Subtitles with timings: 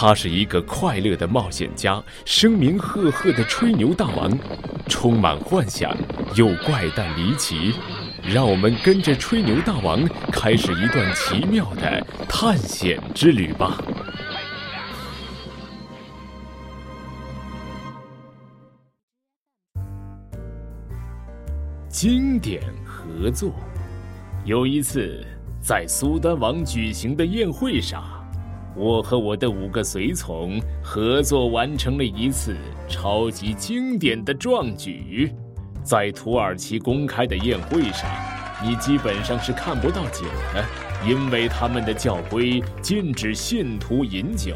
[0.00, 4.30] 他是一个快乐的冒险家，声名赫赫的吹牛大王，
[4.86, 5.92] 充满幻想
[6.36, 7.74] 又怪诞离奇。
[8.22, 13.76] 让我们跟着吹牛大王开始一段奇妙的探险之旅吧！
[21.88, 23.52] 经典合作。
[24.44, 25.26] 有一次，
[25.60, 28.17] 在苏丹王举行的宴会上，
[28.78, 32.56] 我和我的五个随从合作完成了一次
[32.88, 35.32] 超级经典的壮举。
[35.82, 38.08] 在土耳其公开的宴会上，
[38.62, 40.24] 你基本上是看不到酒
[40.54, 40.64] 的，
[41.08, 44.54] 因为他们的教规禁止信徒饮酒。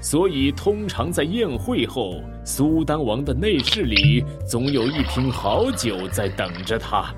[0.00, 7.14] 所以，通常在宴会后，苏丹王的内室里总有一瓶好酒在等着他。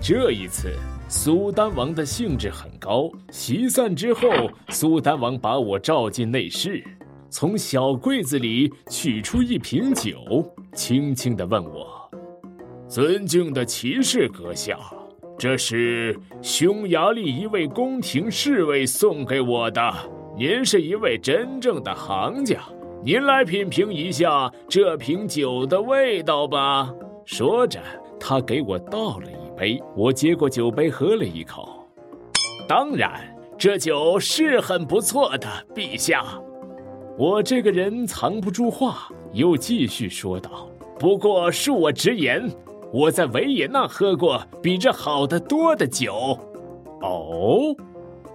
[0.00, 0.74] 这一次，
[1.14, 3.10] 苏丹王的兴致很高。
[3.30, 4.30] 席散之后，
[4.70, 6.82] 苏丹王把我召进内室，
[7.28, 10.16] 从小柜子里取出一瓶酒，
[10.72, 12.10] 轻轻地问我
[12.88, 14.78] ：“尊敬的骑士阁下，
[15.38, 19.92] 这是匈牙利一位宫廷侍卫送给我的。”
[20.34, 22.58] 您是一位真正的行家，
[23.04, 26.90] 您来品评一下这瓶酒的味道吧。
[27.26, 27.78] 说着，
[28.18, 31.86] 他给我倒了一杯，我接过酒杯喝了一口。
[32.68, 33.12] 当然，
[33.56, 36.24] 这酒是很不错的，陛下。
[37.16, 40.68] 我这个人藏不住话，又继续说道
[40.98, 42.50] ：“不过恕我直言，
[42.92, 46.36] 我在维也纳喝过比这好得多的酒。”
[47.00, 47.72] 哦。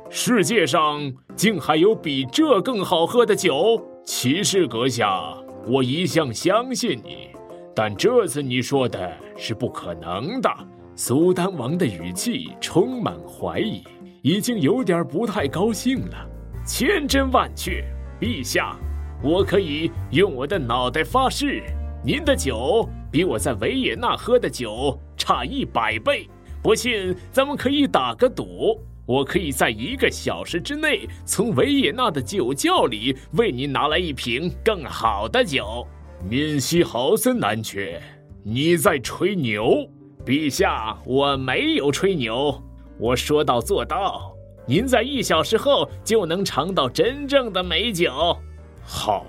[0.10, 5.36] 世界上竟还有比这更好喝的酒，骑士阁下，
[5.68, 7.28] 我一向相信你，
[7.76, 10.50] 但这次你说的是不可能的。
[11.00, 13.84] 苏丹王的语气充满怀疑，
[14.24, 16.28] 已经有点不太高兴了。
[16.66, 17.86] 千真万确，
[18.20, 18.76] 陛下，
[19.22, 21.62] 我可以用我的脑袋发誓，
[22.04, 26.28] 您的酒比我在维也纳喝的酒差一百倍。
[26.64, 28.82] 不信，咱们可以打个赌。
[29.06, 35.86] 我可以在一个小时之内从维也纳的酒窖里为您拿来一瓶更好的酒。
[36.28, 38.02] 敏西豪森男爵，
[38.44, 39.88] 你在吹牛？
[40.28, 42.62] 陛下，我没有吹牛，
[43.00, 44.36] 我说到做到。
[44.66, 48.38] 您在一小时后就能尝到真正的美酒。
[48.84, 49.26] 好，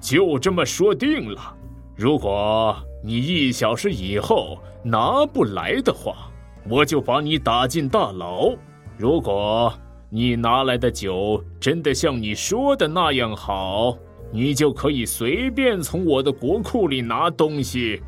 [0.00, 1.54] 就这么说定了。
[1.94, 6.28] 如果你一小时以后拿不来的话，
[6.68, 8.52] 我就把你打进大牢。
[8.96, 9.72] 如果
[10.10, 13.96] 你拿来的酒真的像你说的那样好，
[14.32, 18.02] 你就可以随便从我的国库里拿东西。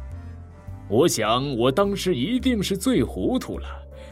[0.91, 3.66] 我想我当时一定是醉糊涂了，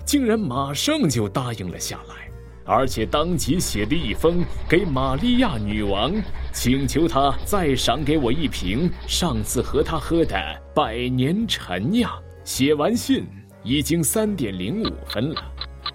[0.04, 2.30] 竟然马上就答应了下来，
[2.66, 6.12] 而且当即写了一封给玛利亚女王，
[6.52, 12.10] 请求她再赏给我一瓶上次和她喝的百年陈酿。
[12.44, 13.26] 写完信
[13.64, 15.42] 已经三点零五分了。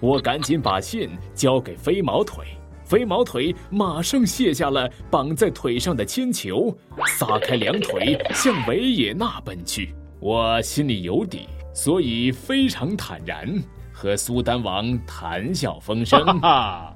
[0.00, 2.44] 我赶紧把信交给飞毛腿，
[2.84, 6.76] 飞毛腿马上卸下了绑在腿上的铅球，
[7.06, 9.94] 撒开两腿向维也纳奔去。
[10.22, 13.44] 我心里有底，所以非常坦然
[13.92, 16.40] 和苏丹王谈笑风生。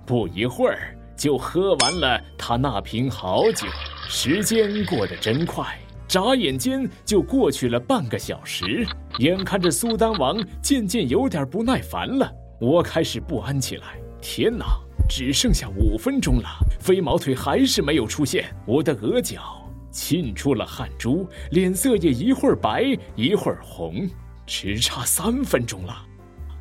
[0.07, 3.67] 不一会儿就喝完了他那瓶好酒，
[4.09, 5.77] 时间过得真快，
[6.07, 8.87] 眨眼间就过去了半个小时。
[9.19, 12.33] 眼看着苏丹王渐渐有点不耐烦了。
[12.61, 13.99] 我开始不安起来。
[14.23, 14.67] 天哪，
[15.09, 16.49] 只剩下五分钟了，
[16.79, 18.45] 飞毛腿还是没有出现。
[18.65, 19.66] 我的额角
[19.97, 24.07] 沁出了汗珠，脸色也一会儿白一会儿红。
[24.47, 25.97] 只差三分钟了，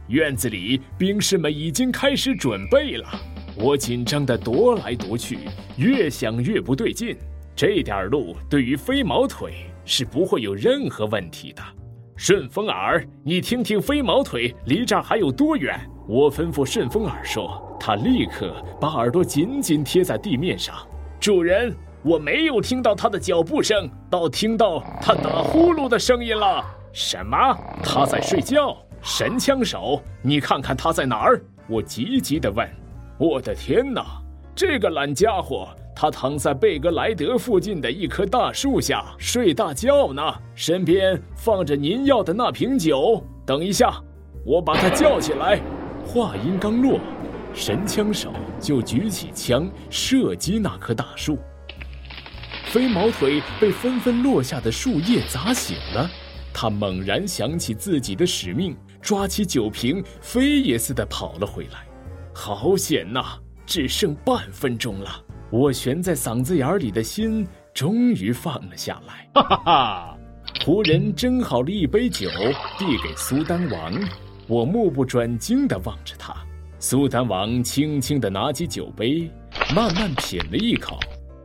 [0.07, 3.07] 院子里兵士们已经开始准备了。
[3.57, 5.40] 我紧张的踱来踱去，
[5.75, 7.16] 越想越不对劲。
[7.53, 11.62] 这点路对于飞毛腿是不会有任何问题的。
[12.16, 15.78] 顺风耳，你听听飞毛腿离这儿还有多远？
[16.07, 20.76] 我吩咐顺风耳说，他立刻把耳朵紧紧贴在地面上。
[21.20, 26.63] 主人，我没有听到他的脚步声，倒听到他打呼噜的声音了。
[26.93, 27.35] 什么？
[27.81, 28.78] 他在睡觉？
[29.02, 31.41] 神枪手，你看看他在哪儿？
[31.67, 32.69] 我急急地问。
[33.17, 34.05] 我的天哪，
[34.53, 35.67] 这个懒家伙！
[35.96, 40.22] 他躺在贝格莱德附近的一棵大树下睡大觉呢，
[40.53, 43.23] 身边放着您要的那瓶酒。
[43.47, 43.91] 等一下，
[44.46, 45.59] 我把他叫起来。
[46.05, 46.99] 话音刚落，
[47.52, 51.40] 神枪手就举起枪射击那棵大树。
[52.76, 56.12] 飞毛腿被纷纷落下的树叶砸醒了，
[56.54, 61.88] 他猛然想起自己的使命，抓起酒瓶，飞也似的跑了回来。
[62.34, 65.10] 好险呐，只剩半分钟了。
[65.50, 69.26] 我悬在嗓子眼里的心终于放了下来。
[69.36, 70.18] 哈哈哈！
[70.60, 72.30] 仆人斟好了一杯酒，
[72.78, 73.94] 递给苏丹王。
[74.48, 76.36] 我目不转睛地望着他。
[76.80, 79.32] 苏丹王轻轻地拿起酒杯，
[79.74, 81.00] 慢慢品了一口。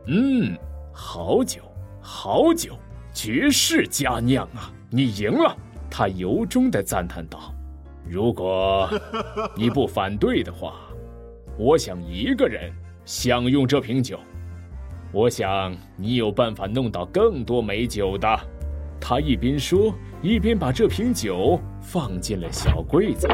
[0.07, 0.57] 嗯，
[0.91, 1.61] 好酒，
[2.01, 2.77] 好酒，
[3.13, 4.71] 绝世佳酿啊！
[4.89, 5.55] 你赢了。
[5.89, 7.53] 他由衷的赞叹道
[8.07, 8.89] ：“如果
[9.55, 10.75] 你不反对的话，
[11.57, 12.71] 我想一个人
[13.05, 14.19] 享用这瓶酒。
[15.11, 18.39] 我想你有办法弄到更多美酒的。”
[19.03, 23.33] 他一边说，一边把这瓶酒放进了小柜子里。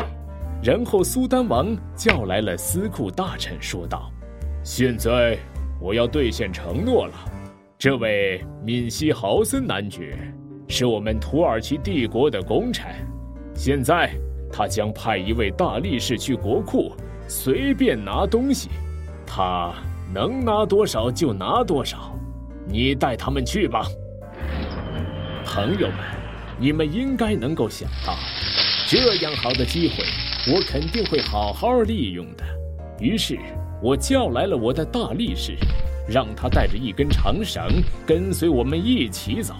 [0.63, 4.11] 然后苏丹王叫来了司库大臣，说道
[4.63, 5.37] ：“现在
[5.79, 7.13] 我要兑现承诺了。
[7.79, 10.17] 这位敏西豪森男爵
[10.67, 12.87] 是我们土耳其帝国的功臣。
[13.53, 14.09] 现在
[14.51, 16.91] 他将派一位大力士去国库，
[17.27, 18.69] 随便拿东西，
[19.27, 19.71] 他
[20.11, 22.17] 能拿多少就拿多少。
[22.67, 23.85] 你带他们去吧。”
[25.45, 25.97] 朋友们，
[26.59, 28.17] 你们应该能够想到，
[28.87, 30.03] 这样好的机会，
[30.51, 32.43] 我肯定会好好利用的。
[32.99, 33.37] 于是，
[33.83, 35.55] 我叫来了我的大力士，
[36.07, 37.63] 让他带着一根长绳
[38.05, 39.53] 跟随我们一起走。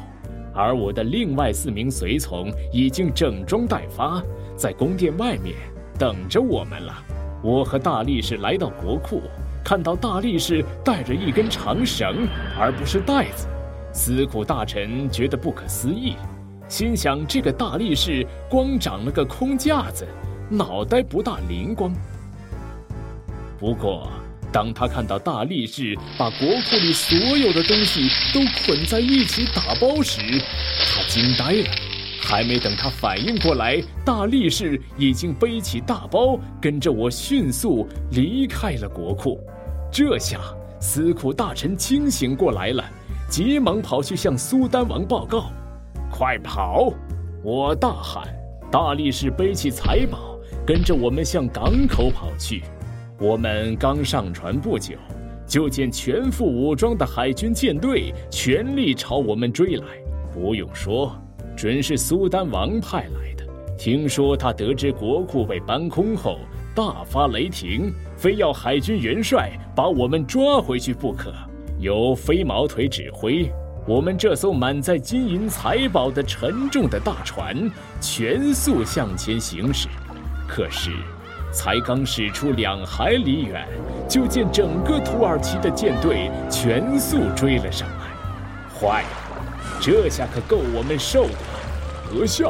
[0.54, 4.24] 而我的另外四名随从已经整装待发，
[4.56, 5.56] 在宫殿外面
[6.00, 6.94] 等着我们了。
[7.44, 9.22] 我和大力士来到国库，
[9.64, 12.28] 看到大力士带着一根长绳，
[12.60, 13.48] 而不是袋子。
[13.94, 16.16] 司库大臣觉得不可思议，
[16.68, 20.08] 心想：这个大力士光长了个空架子，
[20.50, 21.94] 脑袋不大灵光。
[23.60, 24.10] 不过，
[24.52, 30.22] 当他看到大力士把国库里所有的东西都捆在一起打包时，
[30.86, 31.70] 他惊呆了。
[32.20, 39.40] 还没等他反应过来，大力士已经背起大包，跟着我迅速离开了国库。
[39.92, 40.40] 这下，
[40.80, 42.84] 司库大臣清醒过来了。
[43.30, 45.52] 急忙跑去向苏丹王报告
[46.12, 46.92] ：“快跑！”
[47.44, 48.28] 我大喊。
[48.70, 52.64] 大力士背起财宝，跟着我们向港口跑去。
[53.20, 54.94] 我们刚上船不久，
[55.48, 59.86] 就见全副武装的海军舰队全力朝我们追来。
[60.32, 61.20] 不用说，
[61.56, 63.44] 准是苏丹王派来的。
[63.76, 66.38] 听说他得知国库被搬空后，
[66.76, 71.34] 大发雷霆，非要海军元帅把我们抓回去不可。
[71.80, 73.52] 由飞毛腿指挥，
[73.88, 77.68] 我们这艘满载金银财宝的沉重的大船
[78.00, 79.88] 全速向前行驶。
[80.48, 80.92] 可是，
[81.52, 83.68] 才刚驶出两海里远，
[84.08, 88.06] 就见整个土耳其的舰队全速追了上来。
[88.80, 89.08] 坏了，
[89.82, 92.12] 这下可够我们受的了！
[92.12, 92.50] 阁下，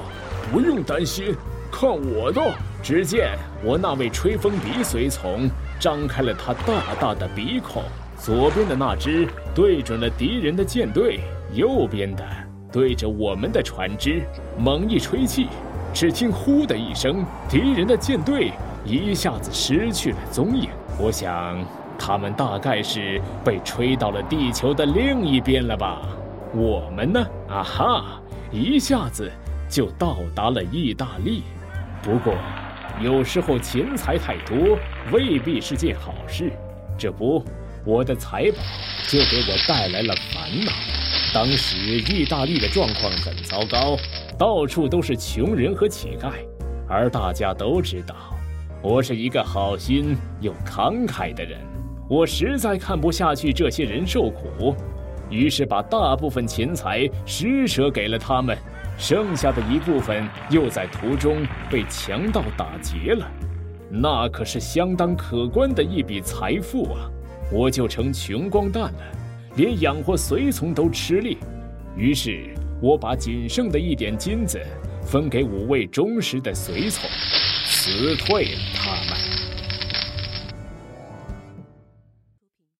[0.51, 1.35] 不用担心，
[1.71, 2.41] 看我的！
[2.83, 3.31] 只见
[3.63, 7.83] 我那位吹风鼻随从张开了他大大的鼻孔。
[8.17, 11.19] 左边的那只对准了敌人的舰队，
[11.53, 12.23] 右边的
[12.71, 14.21] 对着我们的船只，
[14.57, 15.47] 猛一吹气，
[15.93, 18.51] 只听“呼”的一声，敌人的舰队
[18.87, 20.69] 一下子失去了踪影。
[20.97, 21.61] 我想，
[21.99, 26.01] 他们大概是被吹到了地球的另一边了吧？
[26.53, 27.19] 我们呢？
[27.49, 29.29] 啊哈，一下子
[29.69, 31.43] 就到达了意大利。
[32.01, 32.33] 不过，
[33.01, 34.77] 有时候钱财太多
[35.11, 36.51] 未必是件好事，
[36.97, 37.43] 这不。
[37.85, 38.57] 我的财宝
[39.07, 40.71] 就给我带来了烦恼。
[41.33, 43.97] 当时意大利的状况很糟糕，
[44.37, 46.31] 到处都是穷人和乞丐，
[46.87, 48.15] 而大家都知道
[48.81, 51.59] 我是一个好心又慷慨的人。
[52.07, 54.75] 我实在看不下去这些人受苦，
[55.29, 58.55] 于是把大部分钱财施舍给了他们，
[58.97, 63.27] 剩下的一部分又在途中被强盗打劫了。
[63.89, 67.09] 那可是相当可观的一笔财富啊！
[67.51, 68.99] 我就成穷光蛋了，
[69.55, 71.37] 连养活随从都吃力。
[71.95, 74.61] 于是，我把仅剩的一点金子
[75.01, 77.09] 分给五位忠实的随从，
[77.87, 79.26] 辞退了他们。